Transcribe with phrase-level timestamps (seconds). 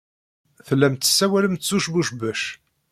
[0.67, 2.41] Tellamt tessawalemt s usbucbec.